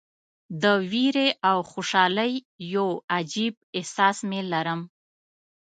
[0.61, 2.33] د ویرې او خوشالۍ
[2.75, 4.81] یو عجیب احساس مې لرم.